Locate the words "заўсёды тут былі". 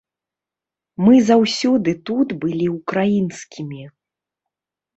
1.29-2.65